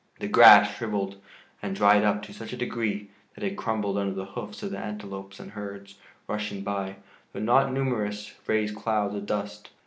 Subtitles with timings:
[0.19, 1.17] The grass shriveled
[1.61, 4.79] and dried up to such a degree that it crumbled under the hoofs of the
[4.79, 6.95] antelopes, and herds, rushing by,
[7.33, 9.69] though not numerous, raised clouds of dust.